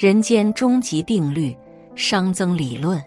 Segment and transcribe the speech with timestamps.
[0.00, 1.54] 人间终极定律，
[1.94, 2.98] 熵增理论。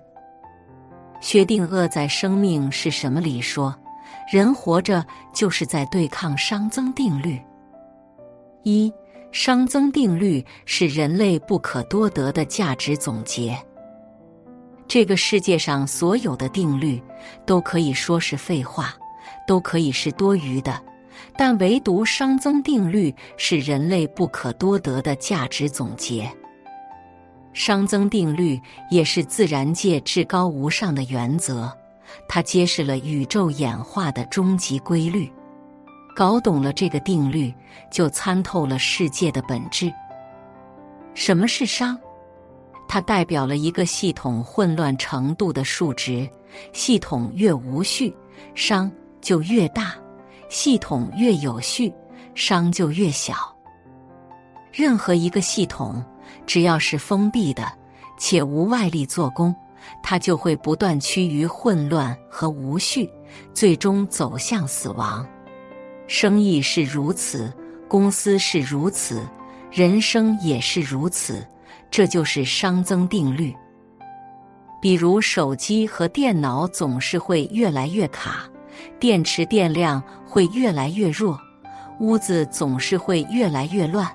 [1.22, 3.76] 薛定谔在《生命是什么》里说，
[4.32, 5.04] 人活着
[5.34, 7.42] 就是在对抗熵增定律。
[8.62, 8.94] 一，
[9.32, 13.58] 熵增定律是人类不可多得的价值总结。
[14.88, 17.02] 这个世界上所有的定律
[17.44, 18.94] 都可以说是废话，
[19.48, 20.80] 都可以是多余的，
[21.36, 26.32] 但唯独熵增定律是人类不可多得的价值总结。
[27.54, 31.72] 熵增定律也是自然界至高无上的原则，
[32.28, 35.32] 它揭示了宇宙演化的终极规律。
[36.16, 37.54] 搞懂了这个定律，
[37.92, 39.92] 就参透了世界的本质。
[41.14, 41.98] 什么是熵？
[42.88, 46.30] 它代表了一个系统混乱程度的数值。
[46.72, 48.16] 系统越无序，
[48.56, 49.86] 熵就越大；
[50.50, 51.92] 系统越有序，
[52.36, 53.36] 熵就越小。
[54.72, 56.04] 任何一个系统。
[56.46, 57.72] 只要是封闭的，
[58.18, 59.56] 且无外力做工，
[60.02, 63.10] 它就会不断趋于混乱和无序，
[63.54, 65.26] 最终走向死亡。
[66.08, 67.52] 生意是如此，
[67.88, 69.26] 公司是如此，
[69.72, 71.46] 人生也是如此。
[71.90, 73.56] 这就是熵增定律。
[74.82, 78.50] 比如手机和电脑总是会越来越卡，
[79.00, 81.40] 电池电量会越来越弱，
[82.00, 84.12] 屋子总是会越来越乱。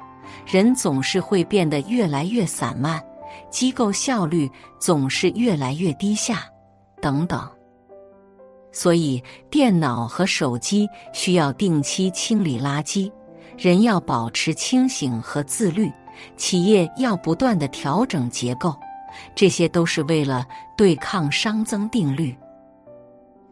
[0.47, 3.03] 人总是会变得越来越散漫，
[3.51, 6.45] 机构效率总是越来越低下，
[7.01, 7.49] 等等。
[8.71, 13.11] 所以，电脑和手机需要定期清理垃圾，
[13.57, 15.91] 人要保持清醒和自律，
[16.37, 18.75] 企业要不断的调整结构，
[19.35, 22.37] 这些都是为了对抗熵增定律。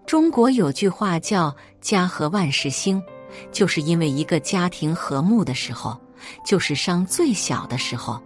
[0.04, 3.02] 中国有句话叫“家和万事兴”，
[3.50, 5.98] 就是因为一个家庭和睦的时候。
[6.44, 8.20] 就是熵最小的时候，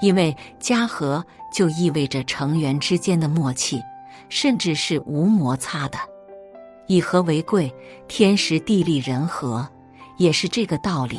[0.00, 3.82] 因为家和就意味着成员之间的默契，
[4.28, 5.98] 甚至是无摩擦的。
[6.86, 7.72] 以和为贵，
[8.06, 9.68] 天时地利人和，
[10.16, 11.18] 也是这个道理。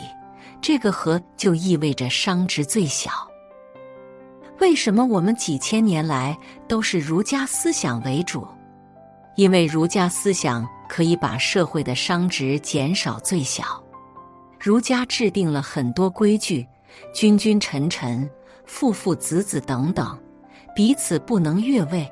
[0.61, 3.11] 这个和就意味着熵值最小。
[4.59, 8.45] 为什么我们几千年来都是儒家思想为主？
[9.37, 13.81] 因为儒家思想可以把社会的熵值减少最小。
[14.59, 16.67] 儒家制定了很多规矩，
[17.13, 18.29] 君君臣臣、
[18.65, 20.19] 父父子子等等，
[20.75, 22.05] 彼此不能越位。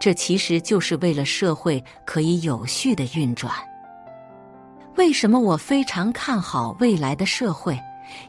[0.00, 3.52] 这其实就是为了社会可以有序的运转。
[4.96, 7.78] 为什么我非常看好未来的社会？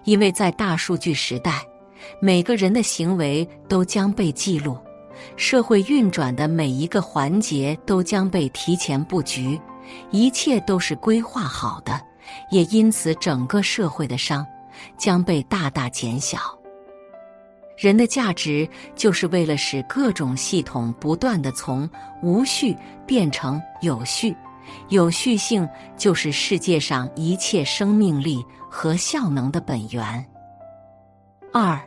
[0.03, 1.61] 因为在大数据时代，
[2.19, 4.77] 每个人的行为都将被记录，
[5.35, 9.59] 社会运转的每一个环节都将被提前布局，
[10.11, 12.08] 一切都是规划好的。
[12.49, 14.45] 也因此，整个社会的伤
[14.97, 16.37] 将被大大减小。
[17.77, 21.89] 人的价值就是为了使各种系统不断的从
[22.21, 22.75] 无序
[23.05, 24.35] 变成有序，
[24.89, 30.25] 有序性就是世界上一切生命力和效能的本源。
[31.53, 31.79] 二，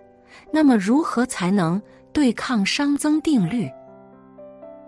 [0.51, 3.71] 那么如何才能对抗熵增定律？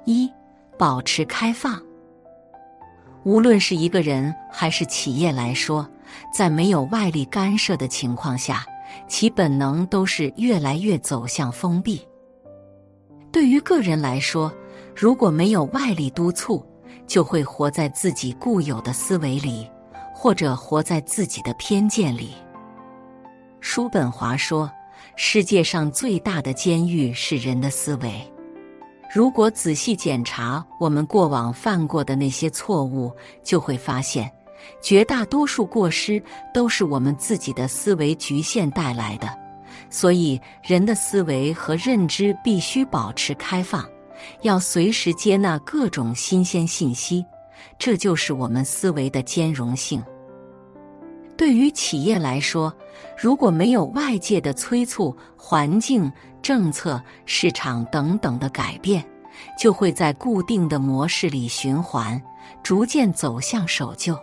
[0.07, 0.33] 一，
[0.79, 1.79] 保持开放。
[3.25, 5.89] 无论是一个人还是企业来说，
[6.33, 8.65] 在没有外力干涉的情况下，
[9.09, 12.07] 其本能都是越来越走向封闭。
[13.33, 14.53] 对于个人来说，
[14.95, 16.65] 如果没有外力督促，
[17.07, 19.69] 就会活在自己固有的思维里，
[20.15, 22.35] 或者活在自己的偏见里。
[23.61, 24.71] 叔本华说
[25.17, 28.13] ：“世界上最大的监狱是人的思维。”
[29.15, 33.13] 如果仔细检查我们过往犯过的那些错误，
[33.45, 34.29] 就会发现，
[34.83, 36.21] 绝大多数过失
[36.53, 39.29] 都是我们自己的思维局限带来的。
[39.89, 43.89] 所以，人的思维和认知必须保持开放，
[44.43, 47.25] 要随时接纳各种新鲜信息。
[47.79, 50.03] 这就是我们思维的兼容性。
[51.37, 52.75] 对于企业来说，
[53.17, 56.11] 如果没有外界的催促，环境。
[56.45, 59.03] 政策、市场等等的改变，
[59.59, 62.23] 就会在固定的模式里循环，
[62.63, 64.15] 逐渐走向守旧。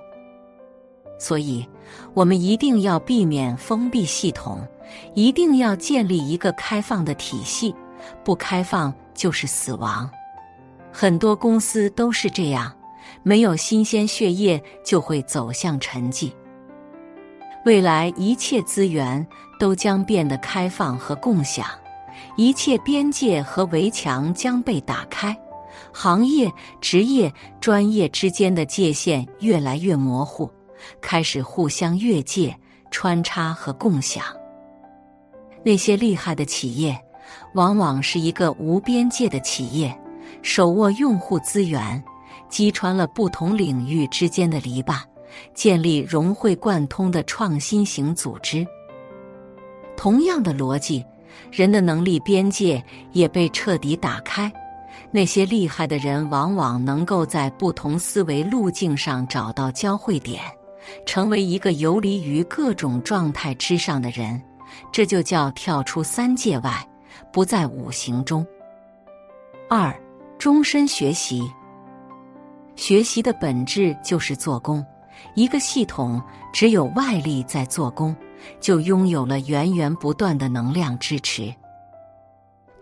[1.18, 1.68] 所以，
[2.14, 4.62] 我们一定要避免封闭系统，
[5.16, 7.74] 一定要建立一个开放的体系。
[8.24, 10.08] 不开放就是死亡。
[10.92, 12.72] 很多公司都是这样，
[13.24, 16.32] 没有新鲜血液就会走向沉寂。
[17.66, 19.26] 未来一切资源
[19.60, 21.66] 都将变得开放和共享。
[22.36, 25.38] 一切边界和围墙将被打开，
[25.94, 30.50] 行业、职业、专业之间的界限越来越模糊，
[31.02, 32.56] 开始互相越界、
[32.90, 34.24] 穿插和共享。
[35.64, 37.00] 那些厉害的企业，
[37.54, 39.96] 往往是一个无边界的企业，
[40.42, 42.04] 手握用户资源，
[42.50, 45.00] 击穿了不同领域之间的篱笆，
[45.54, 48.66] 建立融会贯通的创新型组织。
[49.96, 51.06] 同样的逻辑，
[51.52, 54.52] 人的能力边界也被彻底打开。
[55.12, 60.42] 那些厉害的人，往往能够在不同思维路径上找到交汇点，
[61.06, 64.42] 成为一个游离于各种状态之上的人。
[64.92, 66.88] 这就叫跳出三界外，
[67.32, 68.46] 不在五行中。
[69.70, 69.94] 二，
[70.40, 71.44] 终身学习。
[72.78, 74.84] 学习的本质就是做工。
[75.36, 76.22] 一个系统
[76.54, 78.16] 只有外力在做工，
[78.60, 81.54] 就拥有了源源不断的能量支持。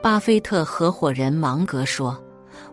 [0.02, 2.18] 巴菲特合伙人芒格说：“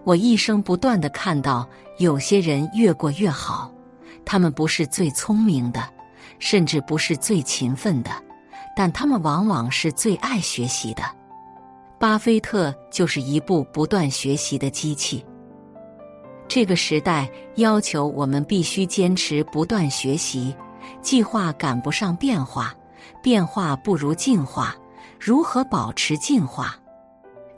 [0.05, 1.69] 我一生不断的看到
[1.99, 3.73] 有些人越过越好，
[4.25, 5.83] 他们不是最聪明的，
[6.39, 8.11] 甚至不是最勤奋的，
[8.77, 11.03] 但他们往往是最爱学习的。”
[11.99, 15.25] 巴菲特就是一部不断学习的机器。
[16.47, 20.55] 这个时代要求我们必须坚持不断学习，
[21.01, 22.75] 计划赶不上变化，
[23.23, 24.75] 变化不如进化，
[25.19, 26.75] 如何保持进化？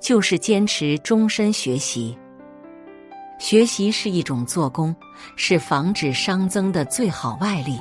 [0.00, 2.16] 就是坚持终身学习。
[3.38, 4.94] 学习是一种做工，
[5.36, 7.78] 是防止熵增的最好外力。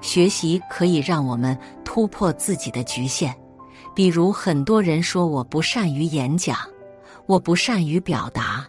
[0.00, 3.34] 学习可以让我们突破自己的局限。
[3.94, 6.56] 比如，很多人说我不善于演讲，
[7.26, 8.66] 我不善于表达，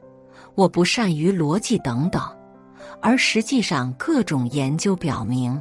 [0.56, 2.21] 我不善于逻辑等等。
[3.01, 5.59] 而实际上，各种研究表明，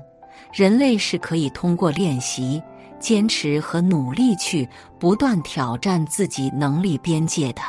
[0.56, 2.62] 人类是可以通过练习。
[2.98, 4.66] 坚持和努力去
[4.98, 7.60] 不断挑战自己能力边界的，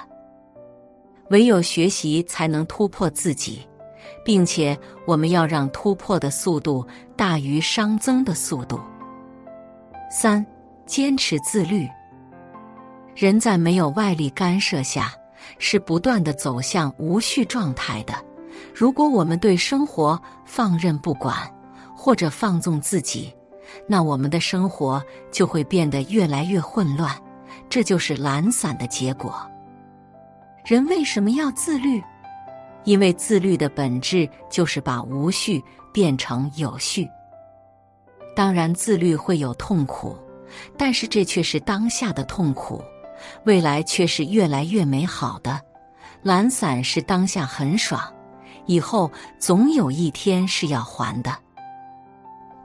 [1.30, 3.68] 唯有学习才能突破自己，
[4.24, 4.76] 并且
[5.06, 6.88] 我们要让突破的速度
[7.18, 8.80] 大于熵增的速度。
[10.10, 10.44] 三、
[10.86, 11.86] 坚持自律。
[13.14, 15.12] 人在没有外力干涉下，
[15.60, 18.14] 是不断的走向无序状态的。
[18.74, 21.38] 如果我们对生活放任不管，
[22.08, 23.36] 或者放纵自己。
[23.86, 27.14] 那我们的生活就会变得越来越混乱，
[27.68, 29.46] 这就是懒散的结果。
[30.64, 32.02] 人为什么要自律？
[32.86, 35.62] 因为自律的本质就是把无序
[35.92, 37.06] 变成有序。
[38.34, 40.18] 当然，自律会有痛苦，
[40.78, 42.82] 但是这却是当下的痛苦，
[43.44, 45.60] 未来却是越来越美好的。
[46.24, 48.02] 懒散是当下很爽，
[48.66, 51.38] 以后总有一天是要还的。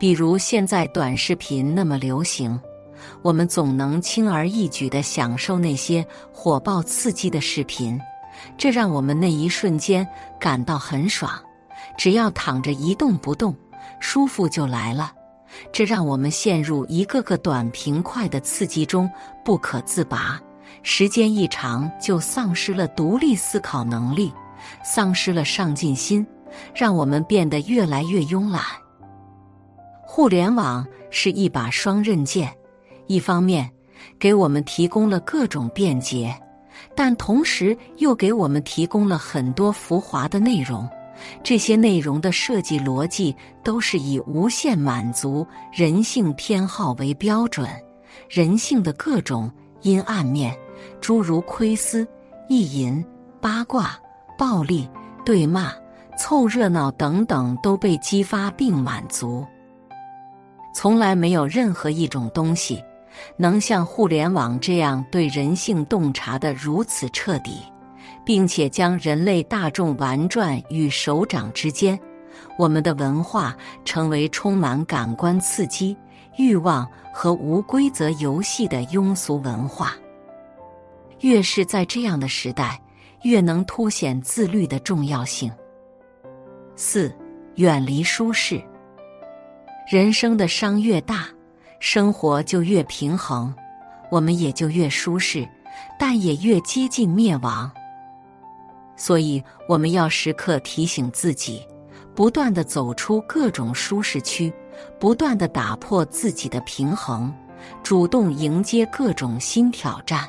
[0.03, 2.61] 比如现在短视频那么流行，
[3.23, 7.97] 我们总能轻而易举地享受那些火爆刺激的视频，
[8.59, 10.05] 这让我们那一瞬间
[10.41, 11.31] 感到很爽。
[11.97, 13.55] 只要躺着一动不动，
[14.01, 15.13] 舒服就来了。
[15.71, 19.09] 这让我们陷入一个个短平快的刺激中
[19.45, 20.43] 不可自拔，
[20.83, 24.33] 时间一长就丧失了独立思考能力，
[24.83, 26.27] 丧失了上进心，
[26.75, 28.65] 让我们变得越来越慵懒。
[30.15, 32.55] 互联网是一把双刃剑，
[33.07, 33.67] 一方面
[34.19, 36.39] 给我们提供了各种便捷，
[36.95, 40.87] 但同时又给我们提供了很多浮华的内容。
[41.43, 43.35] 这些内容的设计逻辑
[43.65, 47.67] 都是以无限满足人性偏好为标准，
[48.29, 50.55] 人性的各种阴暗面，
[51.01, 52.07] 诸如窥私、
[52.51, 53.03] 意淫、
[53.41, 53.99] 八卦、
[54.37, 54.87] 暴力、
[55.25, 55.73] 对骂、
[56.19, 59.43] 凑热闹等等，都被激发并满足。
[60.75, 62.83] 从来没有任何一种东西
[63.37, 67.61] 能像互联网这样对人性洞察的如此彻底，
[68.25, 71.99] 并且将人类大众玩转于手掌之间。
[72.59, 75.97] 我们的文化成为充满感官刺激、
[76.39, 79.95] 欲望和无规则游戏的庸俗文化。
[81.21, 82.81] 越是在这样的时代，
[83.23, 85.53] 越能凸显自律的重要性。
[86.75, 87.15] 四，
[87.57, 88.61] 远离舒适。
[89.89, 91.27] 人生的伤越大，
[91.81, 93.53] 生活就越平衡，
[94.11, 95.47] 我们也就越舒适，
[95.99, 97.71] 但也越接近灭亡。
[98.97, 101.67] 所以，我们要时刻提醒自己，
[102.15, 104.53] 不断的走出各种舒适区，
[105.01, 107.35] 不断的打破自己的平衡，
[107.83, 110.29] 主动迎接各种新挑战。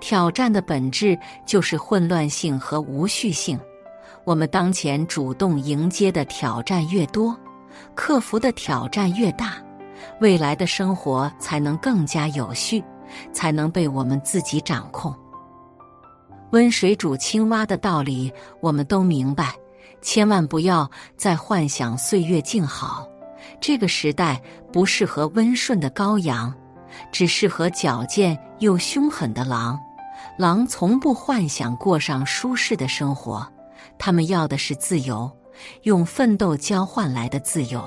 [0.00, 3.58] 挑战的本质就是混乱性和无序性。
[4.24, 7.36] 我们当前主动迎接的挑战越多。
[7.94, 9.54] 克服的挑战越大，
[10.20, 12.82] 未来的生活才能更加有序，
[13.32, 15.14] 才能被我们自己掌控。
[16.52, 19.54] 温水煮青蛙的道理我们都明白，
[20.00, 23.06] 千万不要再幻想岁月静好。
[23.60, 24.40] 这个时代
[24.72, 26.54] 不适合温顺的羔羊，
[27.12, 29.78] 只适合矫健又凶狠的狼。
[30.38, 33.46] 狼从不幻想过上舒适的生活，
[33.98, 35.30] 他们要的是自由，
[35.82, 37.82] 用奋斗交换来的自由。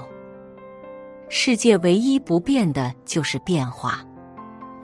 [1.29, 4.05] 世界唯一不变的就是变化，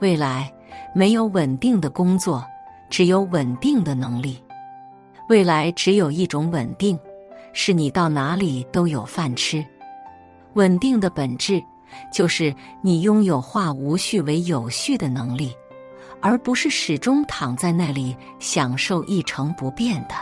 [0.00, 0.52] 未来
[0.94, 2.44] 没有稳定的工作，
[2.88, 4.42] 只有稳定的能力。
[5.28, 6.98] 未来只有一种稳定，
[7.52, 9.64] 是你到哪里都有饭吃。
[10.54, 11.62] 稳定的本质
[12.12, 15.54] 就是你拥有化无序为有序的能力。
[16.20, 20.14] 而不是始终躺在那里享受一成不变的。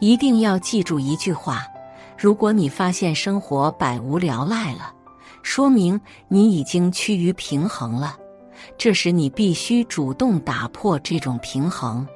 [0.00, 1.66] 一定要记住一句话：
[2.16, 4.92] 如果你发现生活百无聊赖了，
[5.42, 8.16] 说明你已经趋于平衡了。
[8.76, 12.06] 这时你必须主动打破这种平衡，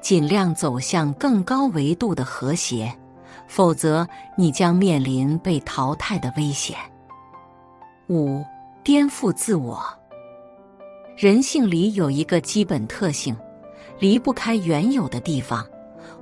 [0.00, 2.92] 尽量走向更高维度的和谐，
[3.46, 4.06] 否则
[4.36, 6.76] 你将面临被淘汰的危险。
[8.08, 8.44] 五、
[8.82, 9.82] 颠覆自我。
[11.16, 13.36] 人性里有一个基本特性，
[13.98, 15.66] 离不开原有的地方，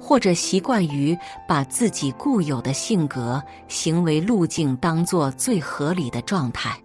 [0.08, 1.14] 或者习惯于
[1.46, 6.82] 把自己固有的性格、行为路径当做最合理的状态，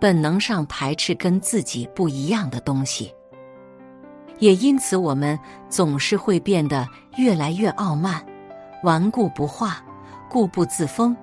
[0.00, 3.12] 本能上排斥跟自己不一样的东西。
[4.38, 5.38] 也因此，我们
[5.68, 6.88] 总是会变得
[7.18, 8.24] 越来越傲慢、
[8.84, 9.84] 顽固不化、
[10.30, 11.14] 固步自封，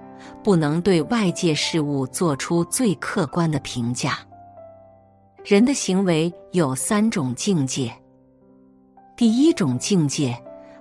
[0.43, 4.19] 不能对外界事物做出最客观的评价。
[5.43, 7.91] 人的行为有三种境界。
[9.17, 10.39] 第一种境界，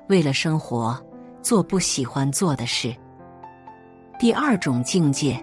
[0.08, 0.98] 为了生活
[1.42, 2.92] 做不喜欢做的事；
[4.18, 5.42] 第二种境界，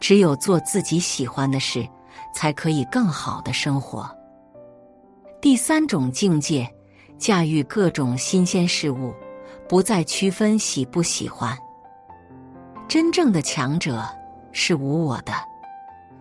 [0.00, 1.86] 只有做自己喜欢的事，
[2.34, 4.04] 才可以更好的生活；
[5.40, 6.68] 第三种境界，
[7.18, 9.14] 驾驭各种新鲜事物，
[9.68, 11.56] 不再区分喜不喜欢。
[12.88, 14.02] 真正的强者
[14.52, 15.32] 是无我的。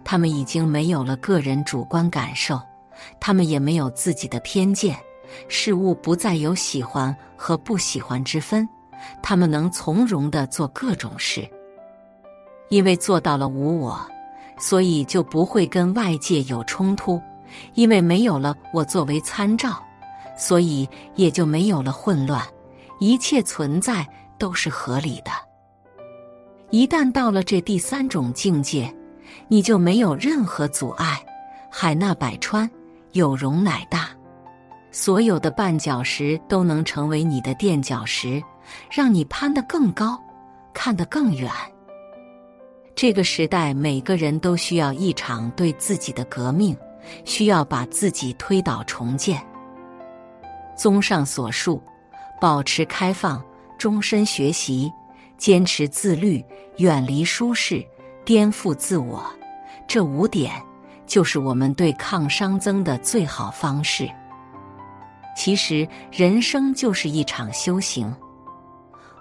[0.04, 2.62] 他们已经没有了个人主观感受，
[3.20, 4.96] 他们也没有自己的偏见，
[5.48, 8.68] 事物不再有喜欢和不喜欢之分，
[9.22, 11.48] 他们能从容的做各种事。
[12.70, 14.00] 因为做到了无我，
[14.58, 17.20] 所以就不会跟外界有冲突；
[17.74, 19.84] 因为没有了我作为参照，
[20.38, 22.42] 所以也就没有了混乱。
[23.00, 25.32] 一切存在都是合理的。
[26.72, 28.94] 一旦到了这第三种境界。
[29.48, 31.24] 你就没有任何阻碍，
[31.70, 32.70] 海纳百川，
[33.12, 34.10] 有容乃大，
[34.96, 38.42] 所有的绊脚石都能成为你的垫脚石，
[38.90, 40.18] 让你攀得更高，
[40.74, 41.52] 看得更远。
[42.96, 46.74] 这个时代，每个人都需要一场对自己的革命，
[47.26, 49.46] 需要把自己推倒重建。
[50.78, 51.84] 综上所述，
[52.40, 53.44] 保持开放，
[53.78, 54.90] 终身学习，
[55.38, 56.42] 坚持自律，
[56.78, 57.86] 远离舒适。
[58.24, 59.22] 颠覆自我，
[59.90, 60.54] 这五点
[61.06, 64.10] 就是我们对抗熵增的最好方式。
[65.36, 68.14] 其实，人生就是一场修行。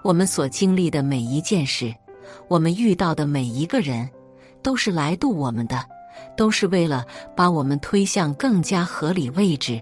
[0.01, 1.93] 我们所经历的每一件事，
[2.47, 4.09] 我们遇到的每一个人，
[4.61, 5.83] 都是来渡我们的，
[6.37, 7.05] 都是为了
[7.35, 9.81] 把我们推向更加合理位置，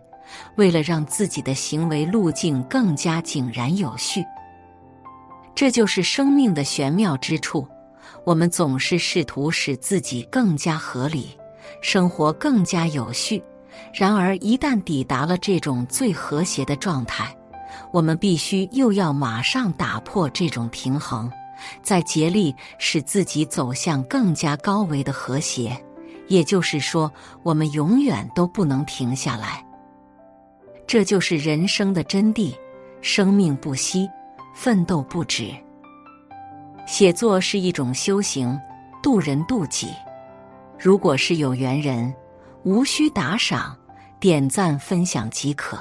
[0.56, 4.24] 为了让自己的行为路径更加井然有序。
[5.54, 7.68] 这就是生命的玄妙之处。
[8.26, 11.38] 我们总是试图使自己更加合理，
[11.82, 13.44] 生活更加有序。
[13.94, 17.36] 然而，一旦抵达了这种最和谐的状态，
[17.92, 21.32] 我们必须又要马上打破这种平衡，
[21.82, 25.76] 再竭力使自己走向更加高维的和谐。
[26.28, 27.12] 也就是说，
[27.44, 29.64] 我们永远都不能停下来。
[30.88, 32.54] 这就是人生的真谛：
[33.02, 34.10] 生命不息，
[34.54, 35.52] 奋斗不止。
[36.86, 38.60] 写作是一种修行，
[39.02, 39.90] 渡人渡己。
[40.80, 42.14] 如果是有缘人，
[42.64, 43.76] 无需打赏、
[44.20, 45.78] 点赞、分享即可。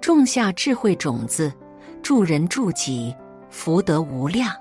[0.00, 1.52] 种下智慧种子，
[2.02, 3.14] 助人助己，
[3.50, 4.54] 福德无量。